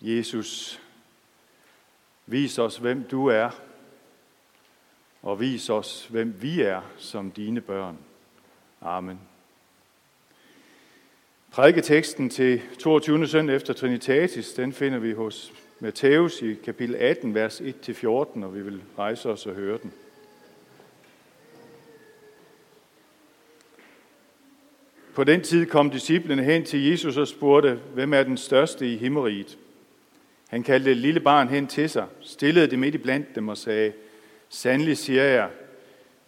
Jesus, 0.00 0.80
vis 2.26 2.58
os, 2.58 2.76
hvem 2.76 3.04
du 3.04 3.26
er, 3.26 3.50
og 5.22 5.40
vis 5.40 5.70
os, 5.70 6.06
hvem 6.10 6.34
vi 6.42 6.60
er 6.60 6.82
som 6.96 7.30
dine 7.30 7.60
børn. 7.60 7.98
Amen. 8.80 9.20
Prædiketeksten 11.50 12.30
til 12.30 12.60
22. 12.78 13.26
søndag 13.26 13.56
efter 13.56 13.72
Trinitatis, 13.72 14.52
den 14.52 14.72
finder 14.72 14.98
vi 14.98 15.12
hos 15.12 15.52
Matthæus 15.80 16.42
i 16.42 16.54
kapitel 16.54 16.96
18, 16.96 17.34
vers 17.34 17.60
1-14, 17.60 18.06
og 18.44 18.54
vi 18.54 18.62
vil 18.62 18.82
rejse 18.98 19.28
os 19.28 19.46
og 19.46 19.54
høre 19.54 19.78
den. 19.82 19.92
På 25.14 25.24
den 25.24 25.42
tid 25.42 25.66
kom 25.66 25.90
disciplene 25.90 26.44
hen 26.44 26.64
til 26.64 26.84
Jesus 26.84 27.16
og 27.16 27.28
spurgte, 27.28 27.80
hvem 27.94 28.14
er 28.14 28.22
den 28.22 28.36
største 28.36 28.92
i 28.92 28.96
himmeriget? 28.96 29.58
Han 30.50 30.62
kaldte 30.62 30.90
et 30.90 30.96
lille 30.96 31.20
barn 31.20 31.48
hen 31.48 31.66
til 31.66 31.90
sig, 31.90 32.06
stillede 32.20 32.66
det 32.66 32.78
midt 32.78 32.94
i 32.94 32.98
blandt 32.98 33.34
dem 33.34 33.48
og 33.48 33.56
sagde, 33.56 33.92
Sandelig 34.48 34.98
siger 34.98 35.22
jeg, 35.22 35.48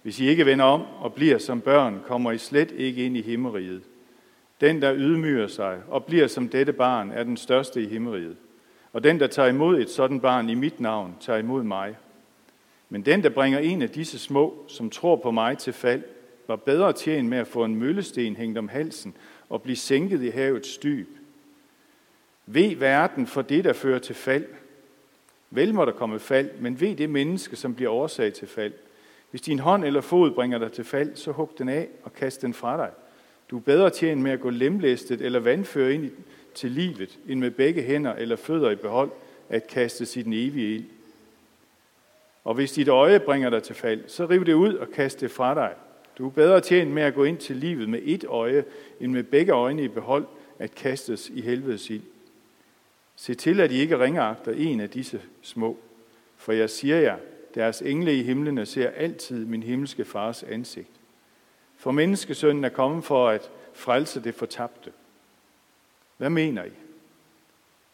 hvis 0.03 0.21
I 0.21 0.27
ikke 0.27 0.47
vender 0.47 0.65
om 0.65 0.83
og 1.01 1.15
bliver 1.15 1.39
som 1.39 1.61
børn, 1.61 2.01
kommer 2.07 2.33
I 2.33 2.39
slet 2.39 2.71
ikke 2.71 3.05
ind 3.05 3.17
i 3.17 3.23
himmeriget. 3.23 3.83
Den, 4.61 4.83
der 4.83 4.95
ydmyger 4.97 5.47
sig 5.47 5.79
og 5.89 6.05
bliver 6.05 6.27
som 6.27 6.49
dette 6.49 6.73
barn, 6.73 7.11
er 7.11 7.25
den 7.25 7.37
største 7.37 7.83
i 7.83 7.89
himmeriget. 7.89 8.37
Og 8.93 9.05
den, 9.05 9.21
der 9.21 9.27
tager 9.27 9.49
imod 9.49 9.81
et 9.81 9.91
sådan 9.91 10.21
barn 10.21 10.49
i 10.49 10.55
mit 10.55 10.81
navn, 10.81 11.17
tager 11.21 11.39
imod 11.39 11.63
mig. 11.63 11.97
Men 12.89 13.03
den, 13.03 13.23
der 13.23 13.29
bringer 13.29 13.59
en 13.59 13.83
af 13.83 13.91
disse 13.91 14.19
små, 14.19 14.65
som 14.69 14.91
tror 14.91 15.17
på 15.17 15.31
mig 15.31 15.59
til 15.59 15.73
fald, 15.73 16.03
var 16.49 16.57
bedre 16.57 16.93
tjent 16.93 17.29
med 17.29 17.39
at 17.39 17.47
få 17.47 17.65
en 17.65 17.77
møllesten 17.77 18.37
hængt 18.37 18.59
om 18.59 18.69
halsen 18.69 19.15
og 19.49 19.63
blive 19.63 19.77
sænket 19.77 20.23
i 20.23 20.29
havets 20.29 20.79
dyb. 20.79 21.09
Ved 22.47 22.77
verden 22.77 23.27
for 23.27 23.43
det, 23.43 23.65
der 23.65 23.73
fører 23.73 23.99
til 23.99 24.15
fald. 24.15 24.45
Vel 25.51 25.75
må 25.75 25.85
der 25.85 25.93
komme 25.93 26.19
fald, 26.19 26.51
men 26.61 26.81
ved 26.81 26.97
det 26.97 27.11
menneske, 27.11 27.57
som 27.57 27.75
bliver 27.75 27.91
årsag 27.91 28.33
til 28.33 28.49
fald. 28.49 28.73
Hvis 29.31 29.41
din 29.41 29.59
hånd 29.59 29.85
eller 29.85 30.01
fod 30.01 30.31
bringer 30.31 30.59
dig 30.59 30.73
til 30.73 30.85
fald, 30.85 31.17
så 31.17 31.33
hug 31.33 31.51
den 31.59 31.69
af 31.69 31.89
og 32.03 32.13
kast 32.13 32.43
den 32.43 32.55
fra 32.55 32.77
dig. 32.77 32.91
Du 33.51 33.57
er 33.57 33.61
bedre 33.61 33.91
tjent 33.91 34.21
med 34.21 34.33
at 34.33 34.41
gå 34.41 34.51
lemlæstet 34.51 35.21
eller 35.21 35.41
vandføre 35.41 35.95
ind 35.95 36.11
til 36.55 36.71
livet, 36.71 37.19
end 37.29 37.41
med 37.41 37.51
begge 37.51 37.83
hænder 37.83 38.15
eller 38.15 38.37
fødder 38.37 38.71
i 38.71 38.77
behold 38.77 39.11
at 39.49 39.67
kaste 39.67 40.07
sit 40.07 40.27
evige 40.27 40.75
ild. 40.75 40.85
Og 42.45 42.55
hvis 42.55 42.73
dit 42.73 42.89
øje 42.89 43.21
bringer 43.21 43.51
dig 43.51 43.63
til 43.63 43.75
fald, 43.75 44.05
så 44.07 44.27
riv 44.27 44.45
det 44.45 44.53
ud 44.53 44.75
og 44.75 44.91
kast 44.91 45.21
det 45.21 45.31
fra 45.31 45.55
dig. 45.55 45.73
Du 46.19 46.27
er 46.27 46.31
bedre 46.31 46.61
tjent 46.61 46.91
med 46.91 47.03
at 47.03 47.15
gå 47.15 47.25
ind 47.25 47.39
til 47.39 47.57
livet 47.57 47.89
med 47.89 48.01
et 48.03 48.25
øje, 48.25 48.65
end 49.01 49.13
med 49.13 49.23
begge 49.23 49.53
øjne 49.53 49.85
i 49.85 49.89
behold 49.89 50.27
at 50.59 50.75
kastes 50.75 51.31
i 51.35 51.41
helvedes 51.41 51.91
ild. 51.91 52.03
Se 53.23 53.35
til, 53.35 53.61
at 53.61 53.73
I 53.73 53.75
ikke 53.75 53.99
ringagter 53.99 54.53
en 54.53 54.81
af 54.81 54.91
disse 54.91 55.21
små. 55.43 55.77
For 56.37 56.53
jeg 56.53 56.71
siger 56.71 56.97
jer, 56.97 57.17
deres 57.55 57.83
engle 57.83 58.17
i 58.17 58.23
himlene 58.23 58.67
ser 58.67 58.91
altid 58.91 59.45
min 59.45 59.63
himmelske 59.63 60.05
fars 60.05 60.43
ansigt. 60.43 60.91
For 61.77 61.91
menneskesønnen 61.91 62.65
er 62.65 62.69
kommet 62.69 63.05
for 63.05 63.29
at 63.29 63.51
frelse 63.73 64.21
det 64.21 64.35
fortabte. 64.35 64.93
Hvad 66.17 66.31
mener 66.31 66.65
I? 66.65 66.71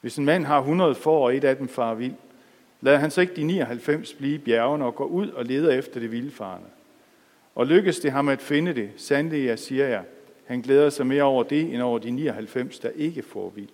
Hvis 0.00 0.16
en 0.16 0.24
mand 0.24 0.44
har 0.44 0.58
100 0.58 0.94
får, 0.94 1.24
og 1.24 1.36
et 1.36 1.44
af 1.44 1.56
dem 1.56 1.68
far 1.68 1.94
vild, 1.94 2.14
lader 2.80 2.98
han 2.98 3.10
så 3.10 3.20
ikke 3.20 3.36
de 3.36 3.42
99 3.42 4.14
blive 4.14 4.34
i 4.34 4.38
bjergene 4.38 4.84
og 4.84 4.94
går 4.94 5.06
ud 5.06 5.28
og 5.28 5.44
leder 5.44 5.72
efter 5.72 6.00
det 6.00 6.12
vildfarne. 6.12 6.66
Og 7.54 7.66
lykkes 7.66 8.00
det 8.00 8.12
ham 8.12 8.28
at 8.28 8.42
finde 8.42 8.74
det, 8.74 8.90
sandelig 8.96 9.46
jeg 9.46 9.58
siger 9.58 9.86
jeg, 9.86 10.04
han 10.46 10.60
glæder 10.60 10.90
sig 10.90 11.06
mere 11.06 11.22
over 11.22 11.42
det, 11.42 11.74
end 11.74 11.82
over 11.82 11.98
de 11.98 12.10
99, 12.10 12.78
der 12.78 12.90
ikke 12.96 13.22
får 13.22 13.52
vild. 13.56 13.68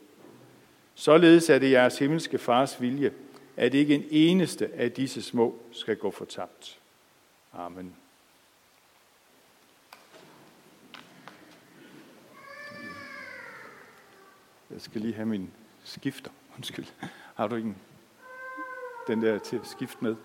Således 0.94 1.50
er 1.50 1.58
det 1.58 1.70
jeres 1.70 1.98
himmelske 1.98 2.38
fars 2.38 2.80
vilje, 2.80 3.12
at 3.56 3.74
ikke 3.74 3.94
en 3.94 4.04
eneste 4.10 4.70
af 4.74 4.92
disse 4.92 5.22
små 5.22 5.58
skal 5.72 5.96
gå 5.96 6.10
fortabt. 6.10 6.78
Amen. 7.52 7.96
Jeg 14.70 14.80
skal 14.80 15.00
lige 15.00 15.14
have 15.14 15.26
min 15.26 15.50
skifter. 15.84 16.30
Undskyld. 16.56 16.86
Har 17.34 17.46
du 17.46 17.56
ikke 17.56 17.74
den 19.06 19.22
der 19.22 19.38
til 19.38 19.56
at 19.56 19.66
skifte 19.66 19.96
med? 20.00 20.16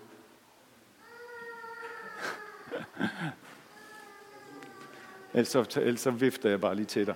ellers, 5.34 5.76
ellers 5.76 6.00
så 6.00 6.10
vifter 6.10 6.50
jeg 6.50 6.60
bare 6.60 6.74
lige 6.74 6.86
til 6.86 7.06
dig. 7.06 7.14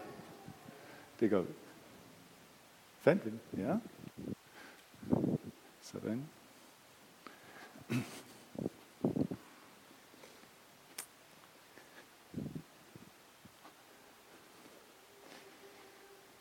Det 1.20 1.30
gør 1.30 1.40
vi. 1.40 1.52
Fandt 3.04 3.24
vi 3.24 3.30
den? 3.30 3.40
Ja. 3.56 3.76
Sådan. 5.80 6.28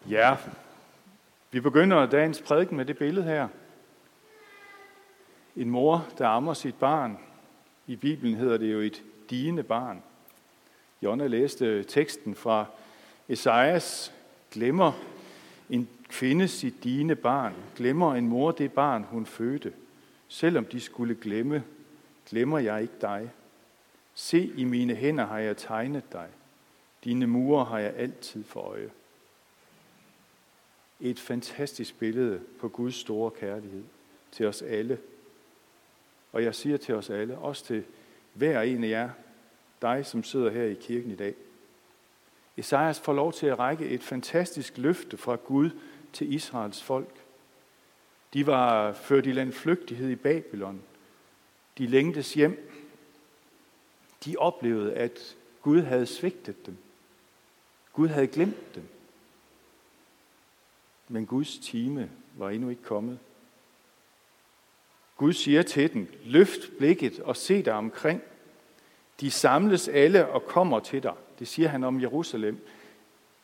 Ja, 0.09 0.37
vi 1.51 1.59
begynder 1.59 2.05
dagens 2.05 2.41
prædiken 2.41 2.77
med 2.77 2.85
det 2.85 2.97
billede 2.97 3.25
her. 3.25 3.47
En 5.55 5.69
mor, 5.69 6.07
der 6.17 6.27
ammer 6.27 6.53
sit 6.53 6.75
barn. 6.75 7.17
I 7.87 7.95
Bibelen 7.95 8.35
hedder 8.35 8.57
det 8.57 8.73
jo 8.73 8.79
et 8.79 9.03
digende 9.29 9.63
barn. 9.63 10.03
Jonna 11.01 11.27
læste 11.27 11.83
teksten 11.83 12.35
fra 12.35 12.65
Esajas, 13.29 14.13
glemmer 14.51 14.91
en 15.69 15.89
kvinde 16.13 16.47
sit 16.47 16.83
dine 16.83 17.15
barn, 17.15 17.53
glemmer 17.75 18.15
en 18.15 18.27
mor 18.27 18.51
det 18.51 18.71
barn, 18.71 19.03
hun 19.03 19.25
fødte. 19.25 19.73
Selvom 20.27 20.65
de 20.65 20.79
skulle 20.79 21.15
glemme, 21.15 21.63
glemmer 22.29 22.59
jeg 22.59 22.81
ikke 22.81 22.93
dig. 23.01 23.31
Se, 24.13 24.53
i 24.57 24.63
mine 24.63 24.95
hænder 24.95 25.25
har 25.25 25.39
jeg 25.39 25.57
tegnet 25.57 26.11
dig. 26.11 26.27
Dine 27.03 27.27
mure 27.27 27.65
har 27.65 27.79
jeg 27.79 27.93
altid 27.95 28.43
for 28.43 28.59
øje. 28.59 28.89
Et 30.99 31.19
fantastisk 31.19 31.99
billede 31.99 32.41
på 32.59 32.69
Guds 32.69 32.95
store 32.95 33.31
kærlighed 33.31 33.83
til 34.31 34.45
os 34.45 34.61
alle. 34.61 34.97
Og 36.33 36.43
jeg 36.43 36.55
siger 36.55 36.77
til 36.77 36.95
os 36.95 37.09
alle, 37.09 37.37
også 37.37 37.65
til 37.65 37.83
hver 38.33 38.61
en 38.61 38.83
af 38.83 38.89
jer, 38.89 39.09
dig 39.81 40.05
som 40.05 40.23
sidder 40.23 40.49
her 40.49 40.63
i 40.63 40.73
kirken 40.73 41.11
i 41.11 41.15
dag. 41.15 41.35
Esajas 42.57 42.99
får 42.99 43.13
lov 43.13 43.33
til 43.33 43.47
at 43.47 43.59
række 43.59 43.85
et 43.85 44.03
fantastisk 44.03 44.77
løfte 44.77 45.17
fra 45.17 45.35
Gud 45.35 45.69
til 46.13 46.33
Israels 46.33 46.83
folk. 46.83 47.23
De 48.33 48.47
var 48.47 48.93
ført 48.93 49.25
i 49.25 49.31
landflygtighed 49.31 50.09
i 50.09 50.15
Babylon. 50.15 50.81
De 51.77 51.87
længtes 51.87 52.33
hjem. 52.33 52.69
De 54.25 54.35
oplevede, 54.37 54.93
at 54.93 55.35
Gud 55.61 55.81
havde 55.81 56.05
svigtet 56.05 56.65
dem. 56.65 56.77
Gud 57.93 58.07
havde 58.07 58.27
glemt 58.27 58.75
dem. 58.75 58.83
Men 61.07 61.25
Guds 61.25 61.57
time 61.57 62.11
var 62.37 62.49
endnu 62.49 62.69
ikke 62.69 62.83
kommet. 62.83 63.19
Gud 65.17 65.33
siger 65.33 65.61
til 65.61 65.93
dem, 65.93 66.13
løft 66.25 66.77
blikket 66.77 67.19
og 67.19 67.37
se 67.37 67.63
dig 67.63 67.73
omkring. 67.73 68.21
De 69.19 69.31
samles 69.31 69.87
alle 69.87 70.27
og 70.27 70.45
kommer 70.45 70.79
til 70.79 71.03
dig. 71.03 71.13
Det 71.39 71.47
siger 71.47 71.69
han 71.69 71.83
om 71.83 72.01
Jerusalem. 72.01 72.67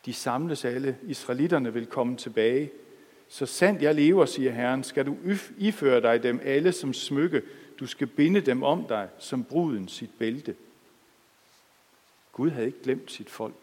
De 0.06 0.12
samles 0.12 0.64
alle. 0.64 0.98
Israelitterne 1.02 1.72
vil 1.72 1.86
komme 1.86 2.16
tilbage. 2.16 2.70
Så 3.28 3.46
sandt 3.46 3.82
jeg 3.82 3.94
lever, 3.94 4.26
siger 4.26 4.52
Herren, 4.52 4.84
skal 4.84 5.06
du 5.06 5.16
iføre 5.58 6.00
dig 6.00 6.22
dem 6.22 6.40
alle 6.44 6.72
som 6.72 6.92
smykke. 6.92 7.42
Du 7.80 7.86
skal 7.86 8.06
binde 8.06 8.40
dem 8.40 8.62
om 8.62 8.84
dig 8.88 9.08
som 9.18 9.44
bruden 9.44 9.88
sit 9.88 10.10
bælte. 10.18 10.56
Gud 12.32 12.50
havde 12.50 12.66
ikke 12.66 12.82
glemt 12.82 13.12
sit 13.12 13.30
folk. 13.30 13.54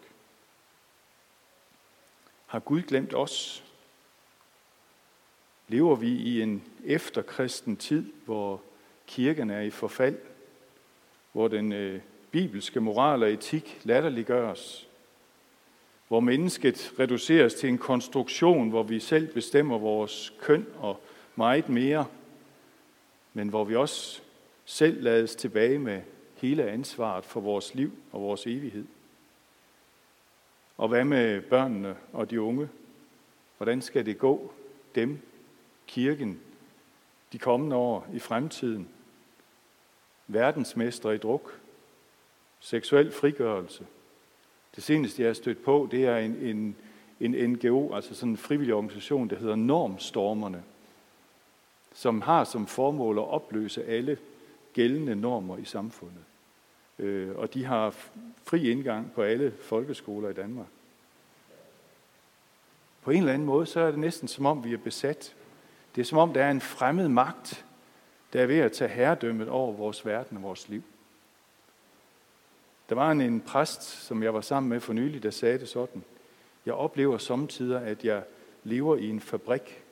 Har 2.45 2.59
Gud 2.59 2.81
glemt 2.81 3.13
os? 3.13 3.63
Lever 5.67 5.95
vi 5.95 6.07
i 6.07 6.41
en 6.41 6.63
efterkristen 6.85 7.77
tid, 7.77 8.13
hvor 8.25 8.61
kirken 9.07 9.49
er 9.49 9.61
i 9.61 9.69
forfald, 9.69 10.17
hvor 11.31 11.47
den 11.47 11.71
øh, 11.71 12.01
bibelske 12.31 12.79
moral 12.79 13.23
og 13.23 13.31
etik 13.31 13.81
latterliggøres, 13.83 14.86
hvor 16.07 16.19
mennesket 16.19 16.93
reduceres 16.99 17.53
til 17.53 17.69
en 17.69 17.77
konstruktion, 17.77 18.69
hvor 18.69 18.83
vi 18.83 18.99
selv 18.99 19.33
bestemmer 19.33 19.77
vores 19.77 20.33
køn 20.41 20.65
og 20.77 21.01
meget 21.35 21.69
mere, 21.69 22.05
men 23.33 23.49
hvor 23.49 23.63
vi 23.63 23.75
også 23.75 24.21
selv 24.65 25.03
lades 25.03 25.35
tilbage 25.35 25.79
med 25.79 26.01
hele 26.35 26.69
ansvaret 26.69 27.25
for 27.25 27.39
vores 27.39 27.75
liv 27.75 27.91
og 28.11 28.21
vores 28.21 28.47
evighed. 28.47 28.85
Og 30.77 30.87
hvad 30.87 31.05
med 31.05 31.41
børnene 31.41 31.95
og 32.13 32.29
de 32.29 32.41
unge? 32.41 32.69
Hvordan 33.57 33.81
skal 33.81 34.05
det 34.05 34.17
gå 34.17 34.53
dem, 34.95 35.19
kirken, 35.87 36.39
de 37.31 37.37
kommende 37.37 37.75
år 37.75 38.07
i 38.13 38.19
fremtiden? 38.19 38.89
Verdensmestre 40.27 41.15
i 41.15 41.17
druk, 41.17 41.59
seksuel 42.59 43.11
frigørelse. 43.11 43.85
Det 44.75 44.83
seneste, 44.83 45.21
jeg 45.21 45.29
har 45.29 45.33
stødt 45.33 45.63
på, 45.63 45.87
det 45.91 46.05
er 46.05 46.17
en, 46.17 46.35
en, 46.35 46.75
en 47.19 47.51
NGO, 47.51 47.95
altså 47.95 48.15
sådan 48.15 48.31
en 48.31 48.37
frivillig 48.37 48.73
organisation, 48.75 49.29
der 49.29 49.35
hedder 49.35 49.55
Normstormerne. 49.55 50.63
som 51.93 52.21
har 52.21 52.43
som 52.43 52.67
formål 52.67 53.17
at 53.17 53.27
opløse 53.27 53.85
alle 53.85 54.17
gældende 54.73 55.15
normer 55.15 55.57
i 55.57 55.65
samfundet. 55.65 56.23
Øh, 56.99 57.35
og 57.35 57.53
de 57.53 57.65
har 57.65 57.95
fri 58.43 58.71
indgang 58.71 59.11
på 59.11 59.21
alle 59.21 59.53
folkeskoler 59.61 60.29
i 60.29 60.33
Danmark. 60.33 60.67
På 63.01 63.11
en 63.11 63.17
eller 63.17 63.33
anden 63.33 63.45
måde, 63.45 63.65
så 63.65 63.79
er 63.79 63.91
det 63.91 63.99
næsten 63.99 64.27
som 64.27 64.45
om, 64.45 64.63
vi 64.63 64.73
er 64.73 64.77
besat. 64.77 65.35
Det 65.95 66.01
er 66.01 66.05
som 66.05 66.17
om, 66.17 66.33
der 66.33 66.43
er 66.43 66.51
en 66.51 66.61
fremmed 66.61 67.07
magt, 67.07 67.65
der 68.33 68.41
er 68.41 68.45
ved 68.45 68.59
at 68.59 68.71
tage 68.71 68.89
herredømmet 68.89 69.49
over 69.49 69.73
vores 69.73 70.05
verden 70.05 70.37
og 70.37 70.43
vores 70.43 70.69
liv. 70.69 70.83
Der 72.89 72.95
var 72.95 73.11
en, 73.11 73.21
en 73.21 73.41
præst, 73.41 73.83
som 73.83 74.23
jeg 74.23 74.33
var 74.33 74.41
sammen 74.41 74.69
med 74.69 74.79
for 74.79 74.93
nylig, 74.93 75.23
der 75.23 75.31
sagde 75.31 75.59
det 75.59 75.69
sådan. 75.69 76.03
Jeg 76.65 76.73
oplever 76.73 77.17
samtidig, 77.17 77.81
at 77.81 78.05
jeg 78.05 78.23
lever 78.63 78.95
i 78.95 79.09
en 79.09 79.21
fabrik, 79.21 79.83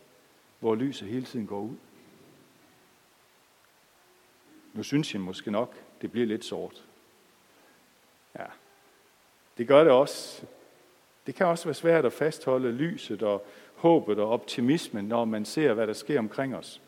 hvor 0.59 0.75
lyset 0.75 1.07
hele 1.07 1.25
tiden 1.25 1.47
går 1.47 1.61
ud. 1.61 1.75
Nu 4.73 4.83
synes 4.83 5.13
jeg 5.13 5.21
måske 5.21 5.51
nok, 5.51 5.75
det 6.01 6.11
bliver 6.11 6.27
lidt 6.27 6.45
sort. 6.45 6.83
Ja, 8.39 8.45
det 9.57 9.67
gør 9.67 9.83
det 9.83 9.93
også. 9.93 10.45
Det 11.25 11.35
kan 11.35 11.45
også 11.45 11.65
være 11.65 11.73
svært 11.73 12.05
at 12.05 12.13
fastholde 12.13 12.71
lyset 12.71 13.23
og 13.23 13.45
håbet 13.75 14.19
og 14.19 14.29
optimismen, 14.29 15.05
når 15.05 15.25
man 15.25 15.45
ser, 15.45 15.73
hvad 15.73 15.87
der 15.87 15.93
sker 15.93 16.19
omkring 16.19 16.55
os. 16.55 16.81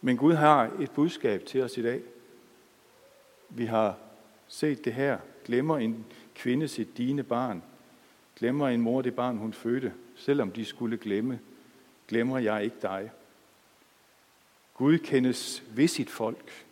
Men 0.00 0.16
Gud 0.16 0.32
har 0.32 0.70
et 0.80 0.90
budskab 0.90 1.44
til 1.44 1.62
os 1.62 1.78
i 1.78 1.82
dag. 1.82 2.02
Vi 3.48 3.64
har 3.64 3.98
set 4.48 4.84
det 4.84 4.92
her. 4.92 5.18
Glemmer 5.44 5.78
en 5.78 6.06
kvinde 6.34 6.68
sit 6.68 6.98
dine 6.98 7.22
barn. 7.22 7.62
Glemmer 8.36 8.68
en 8.68 8.80
mor 8.80 9.02
det 9.02 9.14
barn, 9.14 9.36
hun 9.36 9.52
fødte. 9.52 9.92
Selvom 10.16 10.50
de 10.50 10.64
skulle 10.64 10.96
glemme, 10.98 11.40
glemmer 12.08 12.38
jeg 12.38 12.64
ikke 12.64 12.76
dig. 12.82 13.10
Gud 14.74 14.98
kendes 14.98 15.62
ved 15.70 15.88
sit 15.88 16.10
folk. 16.10 16.66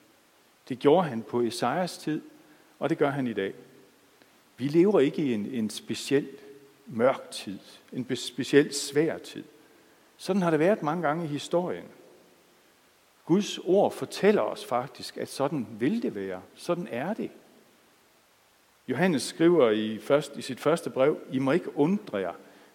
Det 0.69 0.79
gjorde 0.79 1.09
han 1.09 1.23
på 1.23 1.41
Esajas 1.41 1.99
tid, 1.99 2.23
og 2.79 2.91
det 2.91 2.99
gør 2.99 3.11
han 3.11 3.27
i 3.27 3.33
dag. 3.33 3.55
Vi 4.57 4.69
lever 4.69 5.01
ikke 5.01 5.23
i 5.23 5.35
en, 5.35 5.47
en 5.47 5.71
speciel 5.71 6.29
mørk 6.87 7.31
tid, 7.31 7.59
en 7.93 8.17
speciel 8.17 8.75
svær 8.75 9.19
tid. 9.19 9.45
Sådan 10.17 10.43
har 10.43 10.51
det 10.51 10.59
været 10.59 10.83
mange 10.83 11.03
gange 11.03 11.25
i 11.25 11.29
historien. 11.29 11.85
Guds 13.25 13.59
ord 13.59 13.93
fortæller 13.93 14.43
os 14.43 14.65
faktisk, 14.65 15.17
at 15.17 15.29
sådan 15.29 15.67
vil 15.79 16.03
det 16.03 16.15
være. 16.15 16.43
Sådan 16.55 16.89
er 16.91 17.15
det. 17.15 17.31
Johannes 18.89 19.23
skriver 19.23 19.71
i, 19.71 19.99
først, 19.99 20.37
i 20.37 20.43
sit 20.43 20.61
første 20.61 20.91
brev, 20.91 21.19
I 21.33 21.39
må 21.39 21.53
ikke 21.53 21.79
undre 21.79 22.19
jer, 22.19 22.33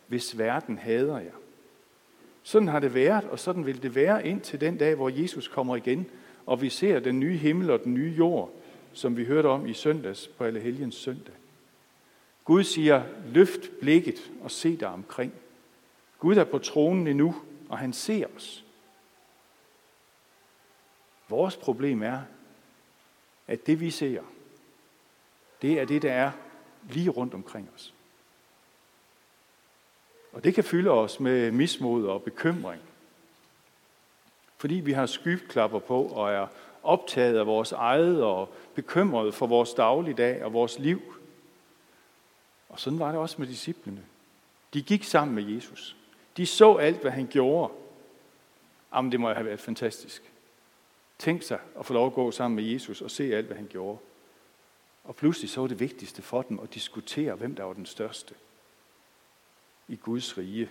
hvis 0.07 0.37
verden 0.37 0.77
hader 0.77 1.19
jer. 1.19 1.35
Sådan 2.43 2.67
har 2.67 2.79
det 2.79 2.93
været, 2.93 3.23
og 3.23 3.39
sådan 3.39 3.65
vil 3.65 3.83
det 3.83 3.95
være 3.95 4.27
indtil 4.27 4.61
den 4.61 4.77
dag, 4.77 4.95
hvor 4.95 5.09
Jesus 5.09 5.47
kommer 5.47 5.75
igen, 5.75 6.05
og 6.45 6.61
vi 6.61 6.69
ser 6.69 6.99
den 6.99 7.19
nye 7.19 7.37
himmel 7.37 7.69
og 7.69 7.83
den 7.83 7.93
nye 7.93 8.13
jord, 8.17 8.51
som 8.93 9.17
vi 9.17 9.25
hørte 9.25 9.47
om 9.47 9.65
i 9.65 9.73
søndags 9.73 10.27
på 10.27 10.43
Allehelgens 10.43 10.95
søndag. 10.95 11.33
Gud 12.45 12.63
siger, 12.63 13.03
løft 13.25 13.79
blikket 13.79 14.31
og 14.43 14.51
se 14.51 14.77
dig 14.77 14.87
omkring. 14.87 15.33
Gud 16.19 16.35
er 16.35 16.43
på 16.43 16.57
tronen 16.57 17.07
endnu, 17.07 17.35
og 17.69 17.77
han 17.77 17.93
ser 17.93 18.25
os. 18.35 18.65
Vores 21.29 21.57
problem 21.57 22.03
er, 22.03 22.21
at 23.47 23.67
det 23.67 23.79
vi 23.79 23.91
ser, 23.91 24.21
det 25.61 25.79
er 25.79 25.85
det, 25.85 26.01
der 26.01 26.13
er 26.13 26.31
lige 26.89 27.09
rundt 27.09 27.33
omkring 27.33 27.69
os. 27.75 27.93
Og 30.33 30.43
det 30.43 30.55
kan 30.55 30.63
fylde 30.63 30.89
os 30.89 31.19
med 31.19 31.51
mismod 31.51 32.07
og 32.07 32.23
bekymring. 32.23 32.81
Fordi 34.57 34.75
vi 34.75 34.91
har 34.91 35.05
skyklapper 35.05 35.79
på 35.79 36.03
og 36.03 36.31
er 36.31 36.47
optaget 36.83 37.37
af 37.37 37.47
vores 37.47 37.71
eget 37.71 38.23
og 38.23 38.53
bekymret 38.75 39.33
for 39.33 39.47
vores 39.47 39.73
dagligdag 39.73 40.43
og 40.43 40.53
vores 40.53 40.79
liv. 40.79 41.01
Og 42.69 42.79
sådan 42.79 42.99
var 42.99 43.11
det 43.11 43.19
også 43.19 43.35
med 43.39 43.47
disciplene. 43.47 44.05
De 44.73 44.81
gik 44.81 45.03
sammen 45.03 45.35
med 45.35 45.43
Jesus. 45.43 45.95
De 46.37 46.45
så 46.45 46.75
alt, 46.75 47.01
hvad 47.01 47.11
han 47.11 47.27
gjorde. 47.27 47.73
Jamen, 48.93 49.11
det 49.11 49.19
må 49.19 49.33
have 49.33 49.45
været 49.45 49.59
fantastisk. 49.59 50.23
Tænk 51.19 51.43
sig 51.43 51.59
at 51.79 51.85
få 51.85 51.93
lov 51.93 52.07
at 52.07 52.13
gå 52.13 52.31
sammen 52.31 52.55
med 52.55 52.63
Jesus 52.63 53.01
og 53.01 53.11
se 53.11 53.35
alt, 53.35 53.45
hvad 53.45 53.57
han 53.57 53.67
gjorde. 53.67 53.97
Og 55.03 55.15
pludselig 55.15 55.49
så 55.49 55.61
var 55.61 55.67
det 55.67 55.79
vigtigste 55.79 56.21
for 56.21 56.41
dem 56.41 56.59
at 56.59 56.73
diskutere, 56.73 57.35
hvem 57.35 57.55
der 57.55 57.63
var 57.63 57.73
den 57.73 57.85
største 57.85 58.33
i 59.87 59.95
Guds 59.95 60.37
rige. 60.37 60.69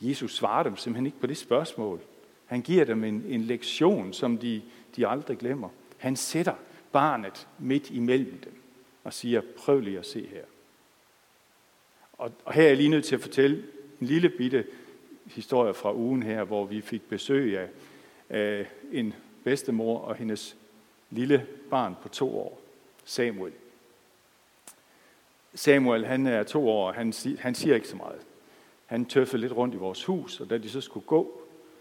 Jesus 0.00 0.34
svarer 0.34 0.62
dem 0.62 0.76
simpelthen 0.76 1.06
ikke 1.06 1.20
på 1.20 1.26
det 1.26 1.36
spørgsmål. 1.36 2.00
Han 2.46 2.62
giver 2.62 2.84
dem 2.84 3.04
en, 3.04 3.24
en 3.28 3.42
lektion, 3.42 4.12
som 4.12 4.38
de, 4.38 4.62
de 4.96 5.06
aldrig 5.06 5.38
glemmer. 5.38 5.68
Han 5.98 6.16
sætter 6.16 6.54
barnet 6.92 7.48
midt 7.58 7.90
imellem 7.90 8.38
dem 8.44 8.62
og 9.04 9.12
siger, 9.12 9.40
prøv 9.56 9.80
lige 9.80 9.98
at 9.98 10.06
se 10.06 10.26
her. 10.26 10.44
Og, 12.12 12.32
og 12.44 12.52
her 12.52 12.62
er 12.62 12.68
jeg 12.68 12.76
lige 12.76 12.88
nødt 12.88 13.04
til 13.04 13.14
at 13.14 13.20
fortælle 13.20 13.64
en 14.00 14.06
lille 14.06 14.28
bitte 14.28 14.66
historie 15.24 15.74
fra 15.74 15.94
ugen 15.94 16.22
her, 16.22 16.44
hvor 16.44 16.64
vi 16.64 16.80
fik 16.80 17.08
besøg 17.08 17.58
af, 17.58 17.68
af 18.30 18.66
en 18.92 19.14
bedstemor 19.44 19.98
og 19.98 20.14
hendes 20.14 20.56
lille 21.10 21.46
barn 21.70 21.96
på 22.02 22.08
to 22.08 22.38
år, 22.38 22.60
Samuel. 23.04 23.52
Samuel, 25.54 26.06
han 26.06 26.26
er 26.26 26.42
to 26.42 26.68
år, 26.68 26.88
og 26.88 26.94
han, 26.94 27.12
han 27.38 27.54
siger 27.54 27.74
ikke 27.74 27.88
så 27.88 27.96
meget. 27.96 28.20
Han 28.86 29.04
tøffede 29.04 29.40
lidt 29.40 29.52
rundt 29.52 29.74
i 29.74 29.78
vores 29.78 30.04
hus, 30.04 30.40
og 30.40 30.50
da 30.50 30.58
de 30.58 30.70
så 30.70 30.80
skulle 30.80 31.06
gå, 31.06 31.40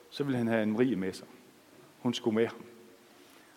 så 0.09 0.23
ville 0.23 0.37
han 0.37 0.47
have 0.47 0.63
en 0.63 0.71
Marie 0.71 0.95
med 0.95 1.13
sig. 1.13 1.27
Hun 1.99 2.13
skulle 2.13 2.35
med 2.35 2.47
ham. 2.47 2.63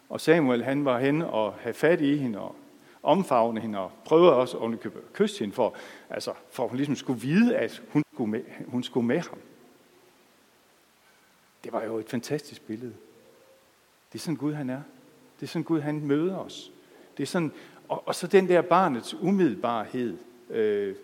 Og 0.08 0.20
Samuel, 0.20 0.64
han 0.64 0.84
var 0.84 1.00
hen 1.00 1.22
og 1.22 1.52
havde 1.52 1.74
fat 1.74 2.00
i 2.00 2.16
hende 2.16 2.38
og 2.40 2.56
omfavne 3.02 3.60
hende 3.60 3.78
og 3.78 3.92
prøvede 4.04 4.34
også 4.34 4.58
at 4.58 4.92
kysse 5.12 5.38
hende, 5.38 5.54
for, 5.54 5.74
altså, 6.10 6.32
for 6.50 6.68
hun 6.68 6.76
ligesom 6.76 6.96
skulle 6.96 7.20
vide, 7.20 7.56
at 7.56 7.82
hun 7.88 8.02
skulle, 8.14 8.30
med, 8.30 8.42
hun 8.66 8.82
skulle 8.82 9.06
med 9.06 9.18
ham. 9.18 9.38
Det 11.66 11.72
var 11.72 11.84
jo 11.84 11.98
et 11.98 12.08
fantastisk 12.08 12.62
billede. 12.62 12.94
Det 14.12 14.18
er 14.18 14.22
sådan 14.22 14.36
Gud, 14.36 14.52
han 14.52 14.70
er. 14.70 14.80
Det 15.40 15.46
er 15.46 15.50
sådan 15.50 15.62
Gud, 15.62 15.80
han 15.80 16.06
møder 16.06 16.36
os. 16.38 16.70
Det 17.16 17.22
er 17.22 17.26
sådan, 17.26 17.52
og, 17.88 18.08
og 18.08 18.14
så 18.14 18.26
den 18.26 18.48
der 18.48 18.62
barnets 18.62 19.14
umiddelbarhed. 19.14 20.18
Øh, 20.50 20.96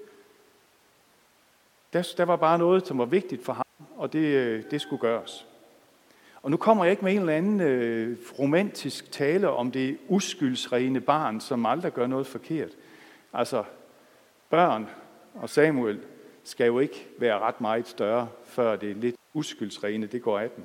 der, 1.92 2.12
der 2.16 2.24
var 2.24 2.36
bare 2.36 2.58
noget, 2.58 2.86
som 2.86 2.98
var 2.98 3.04
vigtigt 3.04 3.44
for 3.44 3.52
ham, 3.52 3.64
og 3.96 4.12
det, 4.12 4.18
øh, 4.18 4.64
det 4.70 4.80
skulle 4.80 5.00
gøres. 5.00 5.46
Og 6.42 6.50
nu 6.50 6.56
kommer 6.56 6.84
jeg 6.84 6.90
ikke 6.90 7.04
med 7.04 7.12
en 7.12 7.18
eller 7.18 7.36
anden 7.36 7.60
øh, 7.60 8.18
romantisk 8.38 9.12
tale 9.12 9.50
om 9.50 9.70
det 9.70 9.98
uskyldsrene 10.08 11.00
barn, 11.00 11.40
som 11.40 11.66
aldrig 11.66 11.92
gør 11.92 12.06
noget 12.06 12.26
forkert. 12.26 12.70
Altså, 13.32 13.64
børn 14.50 14.88
og 15.34 15.50
Samuel 15.50 16.00
skal 16.44 16.66
jo 16.66 16.78
ikke 16.78 17.08
være 17.18 17.38
ret 17.38 17.60
meget 17.60 17.88
større, 17.88 18.28
før 18.44 18.76
det 18.76 18.90
er 18.90 18.94
lidt 18.94 19.16
uskyldsrene, 19.34 20.06
det 20.06 20.22
går 20.22 20.38
af 20.38 20.50
dem. 20.50 20.64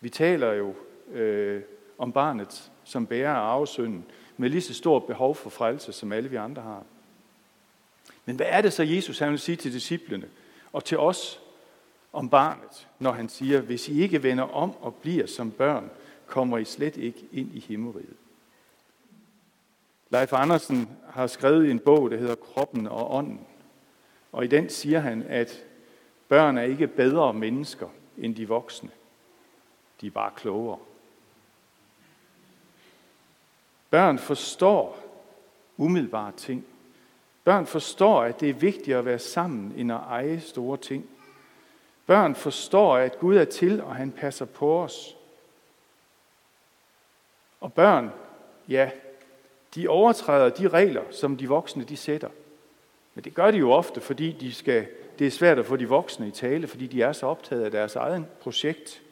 Vi 0.00 0.10
taler 0.10 0.52
jo 0.52 0.74
øh, 1.12 1.62
om 1.98 2.12
barnet, 2.12 2.70
som 2.84 3.06
bærer 3.06 3.34
af 3.34 3.40
arvesynden, 3.40 4.04
med 4.36 4.50
lige 4.50 4.62
så 4.62 4.74
stort 4.74 5.04
behov 5.04 5.34
for 5.34 5.50
frelse, 5.50 5.92
som 5.92 6.12
alle 6.12 6.30
vi 6.30 6.36
andre 6.36 6.62
har. 6.62 6.84
Men 8.24 8.36
hvad 8.36 8.46
er 8.48 8.60
det 8.60 8.72
så, 8.72 8.82
Jesus 8.82 9.18
han 9.18 9.30
vil 9.30 9.38
sige 9.38 9.56
til 9.56 9.72
disciplene 9.72 10.28
og 10.72 10.84
til 10.84 10.98
os 10.98 11.40
om 12.12 12.28
barnet, 12.28 12.88
når 12.98 13.12
han 13.12 13.28
siger, 13.28 13.60
hvis 13.60 13.88
I 13.88 14.02
ikke 14.02 14.22
vender 14.22 14.44
om 14.44 14.76
og 14.76 14.94
bliver 14.94 15.26
som 15.26 15.50
børn, 15.50 15.90
kommer 16.26 16.58
I 16.58 16.64
slet 16.64 16.96
ikke 16.96 17.26
ind 17.32 17.54
i 17.54 17.60
himmeriget. 17.60 18.16
Leif 20.10 20.32
Andersen 20.32 20.88
har 21.10 21.26
skrevet 21.26 21.70
en 21.70 21.78
bog, 21.78 22.10
der 22.10 22.16
hedder 22.16 22.34
Kroppen 22.34 22.86
og 22.86 23.14
Ånden. 23.14 23.40
Og 24.32 24.44
i 24.44 24.48
den 24.48 24.68
siger 24.68 25.00
han, 25.00 25.22
at 25.22 25.64
børn 26.30 26.58
er 26.58 26.62
ikke 26.62 26.86
bedre 26.86 27.34
mennesker 27.34 27.88
end 28.18 28.36
de 28.36 28.48
voksne. 28.48 28.90
De 30.00 30.06
er 30.06 30.10
bare 30.10 30.30
klogere. 30.36 30.78
Børn 33.90 34.18
forstår 34.18 34.98
umiddelbare 35.76 36.32
ting. 36.32 36.64
Børn 37.44 37.66
forstår, 37.66 38.22
at 38.22 38.40
det 38.40 38.50
er 38.50 38.54
vigtigt 38.54 38.96
at 38.96 39.04
være 39.04 39.18
sammen, 39.18 39.72
end 39.76 39.92
at 39.92 39.98
eje 39.98 40.40
store 40.40 40.76
ting. 40.76 41.10
Børn 42.06 42.34
forstår, 42.34 42.96
at 42.96 43.18
Gud 43.18 43.36
er 43.36 43.44
til, 43.44 43.82
og 43.82 43.96
han 43.96 44.12
passer 44.12 44.44
på 44.44 44.82
os. 44.82 45.16
Og 47.60 47.72
børn, 47.72 48.10
ja, 48.68 48.90
de 49.74 49.88
overtræder 49.88 50.48
de 50.48 50.68
regler, 50.68 51.04
som 51.10 51.36
de 51.36 51.48
voksne 51.48 51.84
de 51.84 51.96
sætter. 51.96 52.30
Men 53.14 53.24
det 53.24 53.34
gør 53.34 53.50
de 53.50 53.58
jo 53.58 53.72
ofte, 53.72 54.00
fordi 54.00 54.32
de 54.32 54.54
skal, 54.54 54.88
det 55.18 55.26
er 55.26 55.30
svært 55.30 55.58
at 55.58 55.66
få 55.66 55.76
de 55.76 55.88
voksne 55.88 56.28
i 56.28 56.30
tale, 56.30 56.66
fordi 56.68 56.86
de 56.86 57.02
er 57.02 57.12
så 57.12 57.26
optaget 57.26 57.64
af 57.64 57.70
deres 57.70 57.96
egen 57.96 58.26
projekt. 58.40 59.02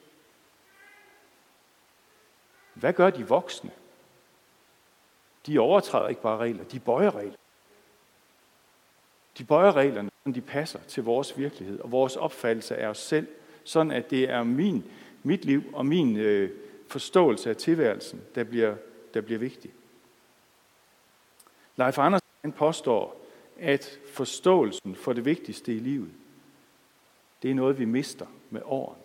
Hvad 2.75 2.93
gør 2.93 3.11
de 3.11 3.28
voksne? 3.28 3.71
De 5.47 5.59
overtræder 5.59 6.09
ikke 6.09 6.23
bare 6.23 6.38
regler, 6.38 6.64
de 6.64 6.81
bøjer 6.81 7.14
regler. 7.14 7.37
De 9.38 9.45
bøjer 9.45 9.76
reglerne, 9.76 10.11
så 10.26 10.33
de 10.33 10.40
passer 10.40 10.78
til 10.88 11.05
vores 11.05 11.38
virkelighed 11.38 11.81
og 11.81 11.93
vores 11.93 12.17
opfattelse 12.17 12.76
af 12.76 12.87
os 12.88 12.99
selv, 12.99 13.26
sådan 13.64 13.93
at 13.93 14.11
det 14.11 14.31
er 14.31 14.43
min, 14.43 14.85
mit 15.23 15.45
liv 15.45 15.62
og 15.73 15.87
min 15.87 16.17
øh, 16.17 16.50
forståelse 16.88 17.50
af 17.50 17.57
tilværelsen, 17.57 18.23
der 18.35 18.45
bliver, 18.45 18.76
der 19.14 19.21
bliver 19.21 19.38
vigtig. 19.38 19.71
Leif 21.76 21.99
Andersen 21.99 22.52
påstår, 22.57 23.27
at 23.59 23.99
forståelsen 24.12 24.95
for 24.95 25.12
det 25.12 25.25
vigtigste 25.25 25.75
i 25.75 25.79
livet, 25.79 26.11
det 27.43 27.50
er 27.50 27.55
noget, 27.55 27.79
vi 27.79 27.85
mister 27.85 28.27
med 28.50 28.61
årene. 28.65 29.03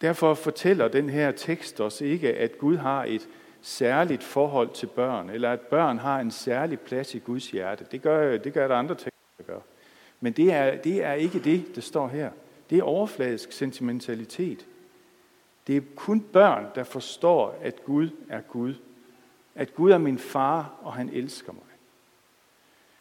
Derfor 0.00 0.34
fortæller 0.34 0.88
den 0.88 1.10
her 1.10 1.32
tekst 1.32 1.80
os 1.80 2.00
ikke, 2.00 2.34
at 2.34 2.58
Gud 2.58 2.76
har 2.76 3.04
et 3.04 3.28
særligt 3.62 4.22
forhold 4.22 4.70
til 4.74 4.86
børn, 4.86 5.30
eller 5.30 5.52
at 5.52 5.60
børn 5.60 5.98
har 5.98 6.20
en 6.20 6.30
særlig 6.30 6.80
plads 6.80 7.14
i 7.14 7.18
Guds 7.18 7.50
hjerte. 7.50 7.86
Det 7.90 8.02
gør, 8.02 8.38
det 8.38 8.52
gør 8.52 8.68
der 8.68 8.76
andre 8.76 8.94
tekster, 8.94 9.10
der 9.38 9.44
gør. 9.44 9.60
Men 10.20 10.32
det 10.32 10.52
er, 10.52 10.82
det 10.82 11.04
er 11.04 11.12
ikke 11.12 11.38
det, 11.38 11.74
der 11.74 11.80
står 11.80 12.08
her. 12.08 12.30
Det 12.70 12.78
er 12.78 12.82
overfladisk 12.82 13.52
sentimentalitet. 13.52 14.66
Det 15.66 15.76
er 15.76 15.80
kun 15.96 16.20
børn, 16.20 16.66
der 16.74 16.84
forstår, 16.84 17.58
at 17.62 17.84
Gud 17.84 18.10
er 18.28 18.40
Gud. 18.40 18.74
At 19.54 19.74
Gud 19.74 19.90
er 19.90 19.98
min 19.98 20.18
far, 20.18 20.74
og 20.82 20.92
han 20.92 21.08
elsker 21.08 21.52
mig. 21.52 21.62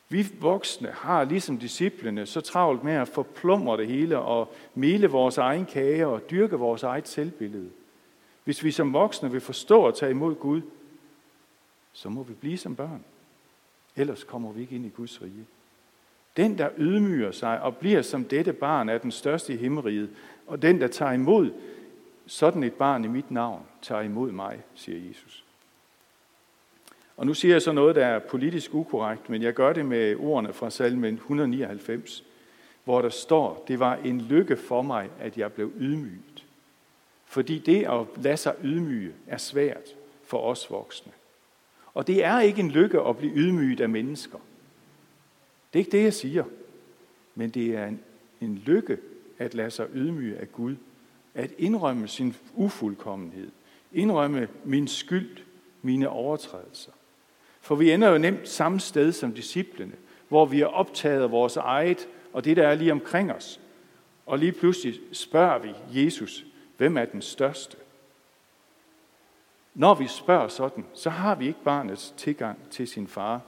Vi 0.10 0.28
voksne 0.40 0.88
har 0.88 1.24
ligesom 1.24 1.58
disciplene 1.58 2.26
så 2.26 2.42
travlt 2.42 2.84
med 2.84 2.94
at 2.94 3.08
forplumre 3.08 3.78
det 3.78 3.88
hele 3.88 4.20
og 4.20 4.54
mele 4.76 5.08
vores 5.08 5.38
egen 5.38 5.66
kage 5.66 6.08
og 6.08 6.30
dyrke 6.32 6.56
vores 6.56 6.84
eget 6.84 7.08
selvbillede. 7.08 7.70
Hvis 8.44 8.64
vi 8.64 8.72
som 8.72 8.94
voksne 8.94 9.32
vil 9.32 9.42
forstå 9.42 9.82
og 9.82 9.96
tage 9.96 10.12
imod 10.12 10.36
Gud, 10.36 10.62
så 11.94 12.10
må 12.10 12.24
vi 12.24 12.34
blive 12.34 12.58
som 12.58 12.76
børn. 12.76 13.04
Ellers 13.96 14.24
kommer 14.24 14.52
vi 14.52 14.62
ikke 14.62 14.76
ind 14.76 14.86
i 14.86 14.90
Guds 14.90 15.22
rige. 15.22 15.46
Den, 16.38 16.58
der 16.58 16.70
ydmyger 16.78 17.32
sig 17.32 17.62
og 17.62 17.78
bliver 17.78 18.02
som 18.02 18.26
dette 18.26 18.54
barn, 18.54 18.90
er 18.90 18.98
den 18.98 19.12
største 19.12 19.54
i 19.54 19.58
himmeriget. 19.58 20.10
Og 20.48 20.62
den, 20.62 20.82
der 20.82 20.88
tager 20.88 21.12
imod 21.12 21.52
sådan 22.26 22.64
et 22.64 22.74
barn 22.74 23.06
i 23.06 23.08
mit 23.08 23.32
navn, 23.32 23.66
tager 23.82 24.02
imod 24.02 24.32
mig, 24.32 24.62
siger 24.76 25.08
Jesus. 25.08 25.43
Og 27.24 27.28
nu 27.28 27.34
siger 27.34 27.54
jeg 27.54 27.62
så 27.62 27.72
noget, 27.72 27.96
der 27.96 28.06
er 28.06 28.20
politisk 28.20 28.74
ukorrekt, 28.74 29.30
men 29.30 29.42
jeg 29.42 29.54
gør 29.54 29.74
det 29.74 29.86
med 29.86 30.16
ordene 30.16 30.54
fra 30.54 30.70
salmen 30.70 31.14
199, 31.14 32.24
hvor 32.84 33.02
der 33.02 33.10
står, 33.10 33.64
det 33.68 33.80
var 33.80 33.96
en 33.96 34.22
lykke 34.22 34.58
for 34.58 34.82
mig, 34.82 35.10
at 35.20 35.38
jeg 35.38 35.54
blev 35.54 35.72
ydmyget. 35.78 36.46
Fordi 37.26 37.60
det 37.60 37.86
at 37.86 38.24
lade 38.24 38.38
sig 38.38 38.56
ydmyge 38.64 39.12
er 39.28 39.38
svært 39.38 39.96
for 40.24 40.38
os 40.38 40.72
voksne. 40.72 41.12
Og 41.94 42.08
det 42.08 42.24
er 42.24 42.40
ikke 42.40 42.60
en 42.60 42.72
lykke 42.72 43.02
at 43.02 43.18
blive 43.18 43.34
ydmyget 43.36 43.82
af 43.82 43.90
mennesker. 43.90 44.38
Det 45.74 45.80
er 45.80 45.86
ikke 45.86 45.98
det, 45.98 46.04
jeg 46.04 46.14
siger. 46.14 46.44
Men 47.36 47.50
det 47.50 47.76
er 47.76 47.86
en, 47.86 48.00
en 48.42 48.56
lykke 48.66 48.98
at 49.38 49.54
lade 49.54 49.72
sig 49.72 49.88
ydmyge 49.94 50.38
af 50.38 50.52
Gud. 50.52 50.76
At 51.34 51.52
indrømme 51.58 52.08
sin 52.08 52.36
ufuldkommenhed. 52.54 53.52
Indrømme 53.94 54.48
min 54.64 54.88
skyld, 54.88 55.38
mine 55.82 56.10
overtrædelser. 56.10 56.92
For 57.64 57.76
vi 57.76 57.92
ender 57.92 58.10
jo 58.10 58.18
nemt 58.18 58.50
samme 58.50 58.80
sted 58.80 59.12
som 59.12 59.34
disciplene, 59.34 59.94
hvor 60.28 60.46
vi 60.46 60.62
er 60.62 60.68
optaget 60.68 61.22
af 61.22 61.32
vores 61.32 61.58
eget 61.58 62.08
og 62.34 62.46
det, 62.46 62.58
der 62.58 62.68
er 62.68 62.76
lige 62.76 62.92
omkring 62.92 63.32
os. 63.32 63.60
Og 64.26 64.40
lige 64.40 64.52
pludselig 64.52 65.00
spørger 65.12 65.60
vi 65.60 66.04
Jesus, 66.04 66.46
hvem 66.78 66.98
er 66.98 67.06
den 67.06 67.22
største? 67.22 67.78
Når 69.74 69.94
vi 69.94 70.08
spørger 70.08 70.48
sådan, 70.48 70.86
så 70.94 71.10
har 71.10 71.36
vi 71.36 71.48
ikke 71.48 71.64
barnets 71.64 72.14
tilgang 72.18 72.70
til 72.70 72.88
sin 72.88 73.08
far. 73.08 73.42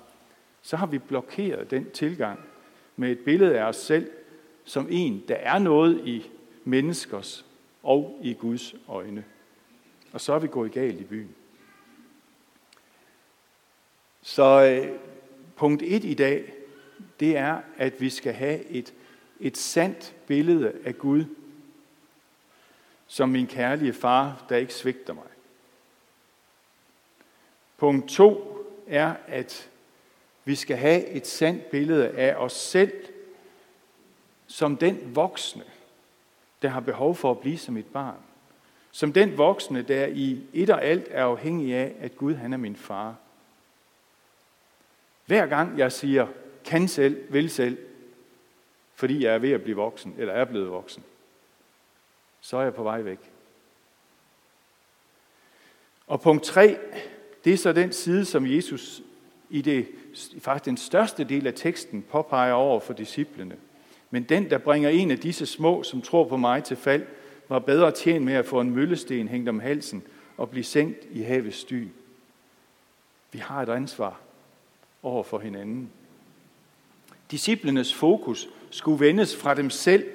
Så 0.62 0.78
har 0.78 0.86
vi 0.86 0.98
blokeret 0.98 1.72
den 1.72 1.92
tilgang 1.92 2.40
med 2.96 3.12
et 3.12 3.20
billede 3.20 3.60
af 3.60 3.64
os 3.64 3.76
selv 3.76 4.12
som 4.64 4.88
en, 4.90 5.24
der 5.28 5.36
er 5.36 5.60
noget 5.60 6.08
i 6.08 6.30
menneskers 6.64 7.46
og 7.84 8.20
i 8.22 8.34
Guds 8.34 8.76
øjne. 8.88 9.24
Og 10.12 10.22
så 10.22 10.34
er 10.34 10.40
vi 10.40 10.48
gået 10.48 10.72
galt 10.72 11.02
i 11.02 11.04
byen. 11.04 11.36
Så 14.28 14.64
øh, 14.64 15.00
punkt 15.56 15.84
1 15.86 16.04
i 16.04 16.14
dag, 16.14 16.54
det 17.20 17.38
er, 17.38 17.62
at 17.78 18.02
vi 18.02 18.10
skal 18.10 18.34
have 18.34 18.66
et, 18.66 18.94
et 19.40 19.58
sandt 19.58 20.16
billede 20.28 20.74
af 20.86 20.98
Gud, 20.98 21.26
som 23.08 23.30
min 23.30 23.48
kærlige 23.48 23.94
far, 23.94 24.46
der 24.50 24.56
ikke 24.56 24.74
svigter 24.74 25.14
mig. 25.14 25.24
Punkt 27.78 28.10
2 28.10 28.58
er, 28.88 29.16
at 29.28 29.70
vi 30.46 30.56
skal 30.56 30.78
have 30.78 31.06
et 31.08 31.28
sandt 31.28 31.70
billede 31.70 32.10
af 32.10 32.36
os 32.36 32.54
selv, 32.54 32.94
som 34.48 34.78
den 34.78 35.16
voksne, 35.16 35.64
der 36.62 36.70
har 36.70 36.80
behov 36.80 37.16
for 37.16 37.32
at 37.32 37.40
blive 37.40 37.58
som 37.58 37.78
et 37.78 37.88
barn. 37.88 38.20
Som 38.92 39.14
den 39.14 39.38
voksne, 39.38 39.82
der 39.82 40.06
i 40.06 40.44
et 40.54 40.70
og 40.70 40.84
alt 40.84 41.08
er 41.10 41.24
afhængig 41.24 41.76
af, 41.76 41.96
at 42.00 42.16
Gud 42.18 42.34
han 42.34 42.54
er 42.54 42.58
min 42.58 42.76
far. 42.76 43.16
Hver 45.26 45.46
gang 45.46 45.78
jeg 45.78 45.92
siger, 45.92 46.28
kan 46.66 46.88
selv, 46.88 47.34
vil 47.34 47.50
selv, 47.50 47.78
fordi 48.96 49.24
jeg 49.24 49.34
er 49.34 49.40
ved 49.40 49.52
at 49.52 49.64
blive 49.64 49.76
voksen, 49.76 50.16
eller 50.18 50.34
er 50.34 50.46
blevet 50.46 50.72
voksen, 50.72 51.04
så 52.42 52.58
er 52.58 52.64
jeg 52.64 52.74
på 52.74 52.84
vej 52.84 53.02
væk. 53.02 53.32
Og 56.08 56.22
punkt 56.22 56.44
3, 56.44 56.78
det 57.44 57.54
er 57.54 57.58
så 57.58 57.74
den 57.74 57.92
side, 57.92 58.26
som 58.26 58.46
Jesus 58.46 59.02
i 59.50 59.62
det, 59.62 59.88
faktisk 60.40 60.66
den 60.66 60.78
største 60.78 61.24
del 61.24 61.48
af 61.48 61.54
teksten 61.54 62.02
påpeger 62.02 62.54
over 62.54 62.80
for 62.80 62.94
disciplene. 62.94 63.56
Men 64.10 64.24
den, 64.24 64.50
der 64.50 64.58
bringer 64.58 64.90
en 64.90 65.12
af 65.12 65.20
disse 65.20 65.46
små, 65.46 65.84
som 65.84 66.02
tror 66.02 66.28
på 66.28 66.38
mig 66.38 66.64
til 66.64 66.78
fald, 66.78 67.06
var 67.50 67.60
bedre 67.60 67.92
tjent 67.92 68.26
med 68.26 68.34
at 68.34 68.46
få 68.46 68.62
en 68.62 68.72
møllesten 68.72 69.28
hængt 69.28 69.50
om 69.50 69.60
halsen 69.60 70.04
og 70.38 70.50
blive 70.50 70.64
sænkt 70.64 71.08
i 71.12 71.22
havets 71.22 71.64
dy. 71.64 71.88
Vi 73.32 73.40
har 73.40 73.62
et 73.62 73.70
ansvar 73.70 74.25
over 75.06 75.24
for 75.24 75.40
hinanden. 75.40 75.90
Disciplenes 77.32 77.94
fokus 77.94 78.50
skulle 78.70 79.00
vendes 79.00 79.36
fra 79.36 79.54
dem 79.54 79.70
selv 79.70 80.06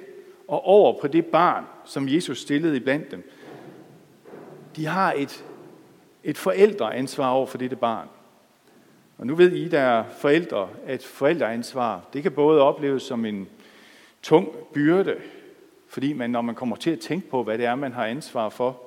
og 0.47 0.65
over 0.65 1.01
på 1.01 1.07
det 1.07 1.25
barn, 1.25 1.65
som 1.85 2.09
Jesus 2.09 2.41
stillede 2.41 2.77
i 2.77 2.79
blandt 2.79 3.11
dem. 3.11 3.31
De 4.75 4.85
har 4.85 5.13
et, 5.13 5.45
et 6.23 6.37
forældreansvar 6.37 7.29
over 7.29 7.45
for 7.45 7.57
dette 7.57 7.75
barn. 7.75 8.07
Og 9.17 9.27
nu 9.27 9.35
ved 9.35 9.51
I, 9.51 9.67
der 9.67 9.79
er 9.79 10.03
forældre, 10.17 10.69
at 10.85 11.03
forældreansvar, 11.03 12.05
det 12.13 12.23
kan 12.23 12.31
både 12.31 12.61
opleves 12.61 13.03
som 13.03 13.25
en 13.25 13.47
tung 14.21 14.49
byrde, 14.73 15.15
fordi 15.87 16.13
man, 16.13 16.29
når 16.29 16.41
man 16.41 16.55
kommer 16.55 16.75
til 16.75 16.91
at 16.91 16.99
tænke 16.99 17.29
på, 17.29 17.43
hvad 17.43 17.57
det 17.57 17.65
er, 17.65 17.75
man 17.75 17.91
har 17.91 18.05
ansvar 18.05 18.49
for, 18.49 18.81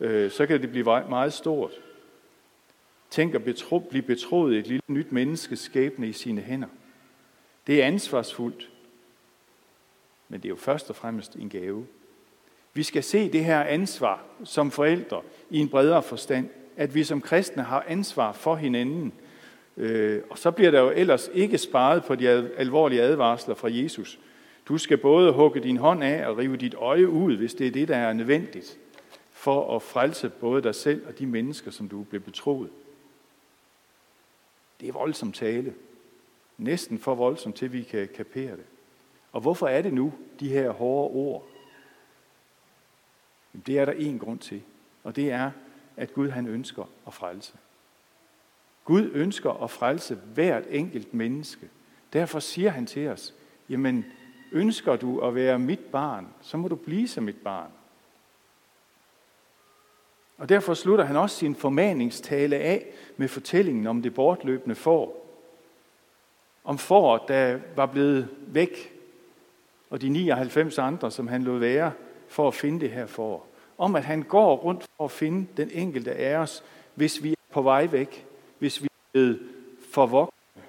øh, 0.00 0.30
så 0.30 0.46
kan 0.46 0.62
det 0.62 0.70
blive 0.70 0.84
meget 1.08 1.32
stort. 1.32 1.70
Tænk 3.12 3.34
at 3.34 3.44
betro, 3.44 3.78
blive 3.78 4.02
betroet 4.02 4.58
et 4.58 4.66
lille 4.66 4.82
nyt 4.88 5.12
menneskes 5.12 5.58
skæbne 5.58 6.08
i 6.08 6.12
sine 6.12 6.40
hænder. 6.40 6.68
Det 7.66 7.82
er 7.82 7.86
ansvarsfuldt, 7.86 8.70
men 10.28 10.40
det 10.40 10.44
er 10.44 10.50
jo 10.50 10.56
først 10.56 10.90
og 10.90 10.96
fremmest 10.96 11.34
en 11.34 11.48
gave. 11.48 11.86
Vi 12.74 12.82
skal 12.82 13.02
se 13.02 13.32
det 13.32 13.44
her 13.44 13.60
ansvar 13.60 14.24
som 14.44 14.70
forældre 14.70 15.22
i 15.50 15.58
en 15.58 15.68
bredere 15.68 16.02
forstand, 16.02 16.48
at 16.76 16.94
vi 16.94 17.04
som 17.04 17.20
kristne 17.20 17.62
har 17.62 17.84
ansvar 17.88 18.32
for 18.32 18.56
hinanden. 18.56 19.12
Øh, 19.76 20.22
og 20.30 20.38
så 20.38 20.50
bliver 20.50 20.70
der 20.70 20.80
jo 20.80 20.90
ellers 20.90 21.30
ikke 21.34 21.58
sparet 21.58 22.04
på 22.04 22.14
de 22.14 22.28
alvorlige 22.56 23.02
advarsler 23.02 23.54
fra 23.54 23.68
Jesus. 23.72 24.18
Du 24.68 24.78
skal 24.78 24.98
både 24.98 25.32
hugge 25.32 25.60
din 25.60 25.76
hånd 25.76 26.04
af 26.04 26.26
og 26.26 26.38
rive 26.38 26.56
dit 26.56 26.74
øje 26.74 27.08
ud, 27.08 27.36
hvis 27.36 27.54
det 27.54 27.66
er 27.66 27.70
det, 27.70 27.88
der 27.88 27.96
er 27.96 28.12
nødvendigt, 28.12 28.78
for 29.32 29.76
at 29.76 29.82
frelse 29.82 30.28
både 30.28 30.62
dig 30.62 30.74
selv 30.74 31.06
og 31.06 31.18
de 31.18 31.26
mennesker, 31.26 31.70
som 31.70 31.88
du 31.88 32.02
bliver 32.02 32.22
betroet. 32.22 32.70
Det 34.82 34.88
er 34.88 34.92
voldsomt 34.92 35.34
tale. 35.34 35.74
Næsten 36.58 36.98
for 36.98 37.14
voldsomt 37.14 37.56
til, 37.56 37.72
vi 37.72 37.82
kan 37.82 38.08
kapere 38.14 38.50
det. 38.50 38.64
Og 39.32 39.40
hvorfor 39.40 39.68
er 39.68 39.82
det 39.82 39.94
nu, 39.94 40.12
de 40.40 40.48
her 40.48 40.70
hårde 40.70 41.14
ord? 41.14 41.46
Det 43.66 43.78
er 43.78 43.84
der 43.84 43.92
en 43.92 44.18
grund 44.18 44.38
til, 44.38 44.62
og 45.04 45.16
det 45.16 45.30
er, 45.30 45.50
at 45.96 46.14
Gud 46.14 46.28
han 46.28 46.46
ønsker 46.46 46.84
at 47.06 47.14
frelse. 47.14 47.52
Gud 48.84 49.10
ønsker 49.14 49.50
at 49.50 49.70
frelse 49.70 50.14
hvert 50.14 50.64
enkelt 50.70 51.14
menneske. 51.14 51.68
Derfor 52.12 52.40
siger 52.40 52.70
han 52.70 52.86
til 52.86 53.08
os, 53.08 53.34
jamen 53.68 54.04
ønsker 54.52 54.96
du 54.96 55.20
at 55.20 55.34
være 55.34 55.58
mit 55.58 55.80
barn, 55.80 56.28
så 56.40 56.56
må 56.56 56.68
du 56.68 56.76
blive 56.76 57.08
som 57.08 57.24
mit 57.24 57.40
barn. 57.44 57.70
Og 60.42 60.48
derfor 60.48 60.74
slutter 60.74 61.04
han 61.04 61.16
også 61.16 61.36
sin 61.36 61.54
formaningstale 61.54 62.56
af 62.56 62.86
med 63.16 63.28
fortællingen 63.28 63.86
om 63.86 64.02
det 64.02 64.14
bortløbende 64.14 64.74
får. 64.74 65.26
Om 66.64 66.78
får, 66.78 67.18
der 67.18 67.58
var 67.76 67.86
blevet 67.86 68.28
væk, 68.46 68.92
og 69.90 70.00
de 70.00 70.08
99 70.08 70.78
andre, 70.78 71.10
som 71.10 71.28
han 71.28 71.42
lod 71.42 71.58
være 71.58 71.92
for 72.28 72.48
at 72.48 72.54
finde 72.54 72.80
det 72.80 72.90
her 72.90 73.06
får. 73.06 73.46
Om 73.78 73.96
at 73.96 74.04
han 74.04 74.22
går 74.22 74.56
rundt 74.56 74.86
for 74.96 75.04
at 75.04 75.10
finde 75.10 75.46
den 75.56 75.70
enkelte 75.72 76.12
af 76.12 76.36
os, 76.36 76.64
hvis 76.94 77.22
vi 77.22 77.32
er 77.32 77.36
på 77.52 77.62
vej 77.62 77.86
væk, 77.86 78.26
hvis 78.58 78.82
vi 78.82 78.88
er 79.14 79.34
for 79.92 80.06
voksne. 80.06 80.62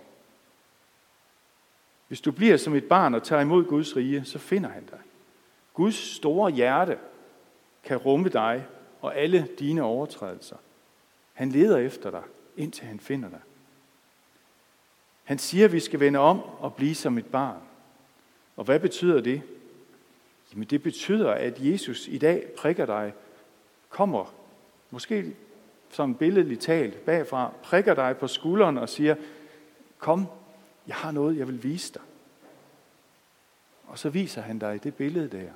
Hvis 2.07 2.21
du 2.21 2.31
bliver 2.31 2.57
som 2.57 2.75
et 2.75 2.85
barn 2.85 3.13
og 3.13 3.23
tager 3.23 3.41
imod 3.41 3.63
Guds 3.63 3.95
rige, 3.95 4.25
så 4.25 4.39
finder 4.39 4.69
han 4.69 4.85
dig. 4.85 4.99
Guds 5.73 6.15
store 6.15 6.51
hjerte 6.51 6.97
kan 7.83 7.97
rumme 7.97 8.29
dig 8.29 8.65
og 9.03 9.17
alle 9.17 9.47
dine 9.59 9.83
overtrædelser. 9.83 10.55
Han 11.33 11.49
leder 11.49 11.77
efter 11.77 12.11
dig, 12.11 12.23
indtil 12.57 12.85
han 12.85 12.99
finder 12.99 13.29
dig. 13.29 13.39
Han 15.23 15.39
siger, 15.39 15.65
at 15.65 15.73
vi 15.73 15.79
skal 15.79 15.99
vende 15.99 16.19
om 16.19 16.41
og 16.41 16.75
blive 16.75 16.95
som 16.95 17.17
et 17.17 17.25
barn. 17.25 17.61
Og 18.55 18.65
hvad 18.65 18.79
betyder 18.79 19.21
det? 19.21 19.41
Jamen 20.53 20.67
det 20.67 20.83
betyder, 20.83 21.31
at 21.31 21.59
Jesus 21.59 22.07
i 22.07 22.17
dag 22.17 22.51
prikker 22.57 22.85
dig, 22.85 23.13
kommer, 23.89 24.33
måske 24.89 25.35
som 25.89 26.15
billedligt 26.15 26.61
talt 26.61 27.05
bagfra, 27.05 27.53
prikker 27.63 27.93
dig 27.93 28.17
på 28.17 28.27
skulderen 28.27 28.77
og 28.77 28.89
siger, 28.89 29.15
kom, 29.97 30.25
jeg 30.87 30.95
har 30.95 31.11
noget, 31.11 31.37
jeg 31.37 31.47
vil 31.47 31.63
vise 31.63 31.93
dig. 31.93 32.01
Og 33.87 33.99
så 33.99 34.09
viser 34.09 34.41
han 34.41 34.59
dig 34.59 34.83
det 34.83 34.95
billede 34.95 35.37
der. 35.37 35.51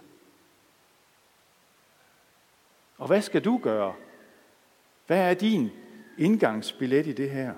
Og 2.97 3.07
hvad 3.07 3.21
skal 3.21 3.45
du 3.45 3.57
gøre? 3.57 3.93
Hvad 5.07 5.29
er 5.29 5.33
din 5.33 5.71
indgangsbillet 6.17 7.07
i 7.07 7.13
det 7.13 7.29
her? 7.29 7.53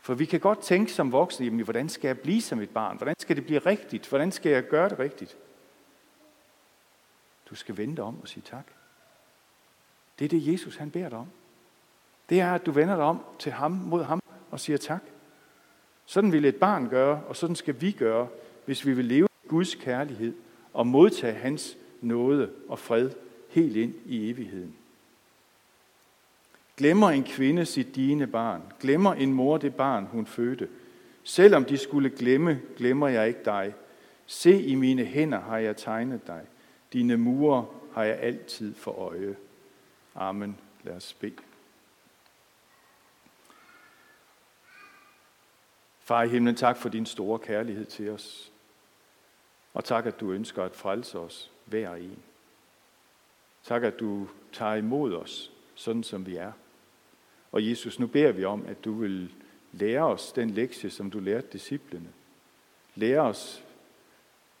For 0.00 0.14
vi 0.14 0.24
kan 0.24 0.40
godt 0.40 0.58
tænke 0.58 0.92
som 0.92 1.12
voksne, 1.12 1.46
jamen, 1.46 1.64
hvordan 1.64 1.88
skal 1.88 2.08
jeg 2.08 2.18
blive 2.18 2.40
som 2.40 2.60
et 2.60 2.70
barn? 2.70 2.96
Hvordan 2.96 3.14
skal 3.18 3.36
det 3.36 3.44
blive 3.46 3.58
rigtigt? 3.58 4.08
Hvordan 4.08 4.32
skal 4.32 4.52
jeg 4.52 4.68
gøre 4.68 4.88
det 4.88 4.98
rigtigt? 4.98 5.36
Du 7.50 7.54
skal 7.54 7.76
vende 7.76 8.02
om 8.02 8.20
og 8.20 8.28
sige 8.28 8.42
tak. 8.46 8.66
Det 10.18 10.24
er 10.24 10.28
det, 10.28 10.52
Jesus 10.52 10.76
han 10.76 10.90
beder 10.90 11.08
dig 11.08 11.18
om. 11.18 11.28
Det 12.28 12.40
er, 12.40 12.54
at 12.54 12.66
du 12.66 12.70
vender 12.70 12.96
dig 12.96 13.04
om 13.04 13.24
til 13.38 13.52
ham, 13.52 13.70
mod 13.70 14.02
ham 14.02 14.20
og 14.50 14.60
siger 14.60 14.76
tak. 14.76 15.02
Sådan 16.06 16.32
vil 16.32 16.44
et 16.44 16.56
barn 16.56 16.88
gøre, 16.88 17.22
og 17.24 17.36
sådan 17.36 17.56
skal 17.56 17.80
vi 17.80 17.92
gøre, 17.92 18.28
hvis 18.64 18.86
vi 18.86 18.92
vil 18.92 19.04
leve 19.04 19.28
i 19.44 19.48
Guds 19.48 19.74
kærlighed 19.74 20.34
og 20.72 20.86
modtage 20.86 21.34
hans 21.34 21.76
nåde 22.00 22.52
og 22.68 22.78
fred 22.78 23.10
helt 23.52 23.76
ind 23.76 23.94
i 24.06 24.30
evigheden. 24.30 24.76
Glemmer 26.76 27.10
en 27.10 27.24
kvinde 27.24 27.66
sit 27.66 27.94
dine 27.94 28.26
barn? 28.26 28.62
Glemmer 28.80 29.14
en 29.14 29.32
mor 29.32 29.58
det 29.58 29.74
barn, 29.74 30.04
hun 30.04 30.26
fødte? 30.26 30.68
Selvom 31.24 31.64
de 31.64 31.78
skulle 31.78 32.10
glemme, 32.10 32.60
glemmer 32.76 33.08
jeg 33.08 33.28
ikke 33.28 33.44
dig. 33.44 33.74
Se, 34.26 34.62
i 34.62 34.74
mine 34.74 35.04
hænder 35.04 35.40
har 35.40 35.58
jeg 35.58 35.76
tegnet 35.76 36.26
dig. 36.26 36.42
Dine 36.92 37.16
murer 37.16 37.64
har 37.94 38.04
jeg 38.04 38.18
altid 38.18 38.74
for 38.74 38.92
øje. 38.92 39.36
Amen. 40.14 40.58
Lad 40.82 40.94
os 40.94 41.14
bede. 41.14 41.36
Far 46.00 46.22
i 46.22 46.28
himlen, 46.28 46.56
tak 46.56 46.76
for 46.76 46.88
din 46.88 47.06
store 47.06 47.38
kærlighed 47.38 47.84
til 47.84 48.10
os. 48.10 48.52
Og 49.74 49.84
tak, 49.84 50.06
at 50.06 50.20
du 50.20 50.32
ønsker 50.32 50.62
at 50.62 50.74
frelse 50.74 51.18
os, 51.18 51.50
hver 51.64 51.94
en. 51.94 52.22
Tak, 53.64 53.82
at 53.82 54.00
du 54.00 54.28
tager 54.52 54.74
imod 54.74 55.14
os, 55.14 55.52
sådan 55.74 56.02
som 56.02 56.26
vi 56.26 56.36
er. 56.36 56.52
Og 57.52 57.68
Jesus, 57.68 57.98
nu 57.98 58.06
beder 58.06 58.32
vi 58.32 58.44
om, 58.44 58.66
at 58.66 58.84
du 58.84 58.92
vil 58.92 59.34
lære 59.72 60.02
os 60.02 60.32
den 60.32 60.50
lektie, 60.50 60.90
som 60.90 61.10
du 61.10 61.18
lærte 61.18 61.46
disciplene. 61.52 62.08
Lære 62.94 63.20
os, 63.20 63.64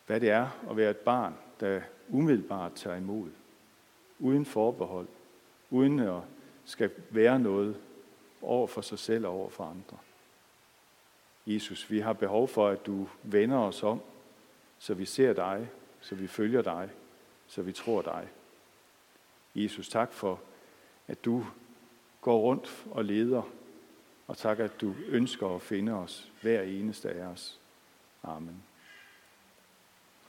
hvad 0.06 0.20
det 0.20 0.30
er 0.30 0.48
at 0.70 0.76
være 0.76 0.90
et 0.90 0.96
barn, 0.96 1.34
der 1.60 1.80
umiddelbart 2.08 2.72
tager 2.74 2.96
imod. 2.96 3.28
Uden 4.18 4.44
forbehold. 4.44 5.06
Uden 5.70 5.98
at 5.98 6.20
skal 6.64 6.90
være 7.10 7.38
noget 7.38 7.76
over 8.42 8.66
for 8.66 8.80
sig 8.80 8.98
selv 8.98 9.26
og 9.26 9.32
over 9.32 9.48
for 9.50 9.64
andre. 9.64 9.96
Jesus, 11.46 11.90
vi 11.90 12.00
har 12.00 12.12
behov 12.12 12.48
for, 12.48 12.68
at 12.68 12.86
du 12.86 13.08
vender 13.22 13.58
os 13.58 13.82
om, 13.82 14.00
så 14.78 14.94
vi 14.94 15.04
ser 15.04 15.32
dig, 15.32 15.68
så 16.00 16.14
vi 16.14 16.26
følger 16.26 16.62
dig, 16.62 16.90
så 17.46 17.62
vi 17.62 17.72
tror 17.72 18.02
dig. 18.02 18.28
Jesus, 19.54 19.88
tak 19.88 20.12
for, 20.12 20.40
at 21.08 21.24
du 21.24 21.46
går 22.20 22.38
rundt 22.40 22.86
og 22.90 23.04
leder, 23.04 23.42
og 24.26 24.38
tak, 24.38 24.58
at 24.58 24.80
du 24.80 24.94
ønsker 25.08 25.48
at 25.48 25.62
finde 25.62 25.92
os, 25.92 26.32
hver 26.42 26.62
eneste 26.62 27.10
af 27.10 27.26
os. 27.26 27.60
Amen. 28.22 28.62